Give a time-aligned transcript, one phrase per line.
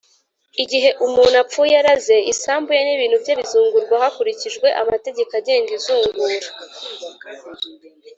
[0.63, 6.47] igihe umuntu apfuye araze, isambu ye n’ibintu bye bizungurwa hakurikijwe amategeko agenga izungura.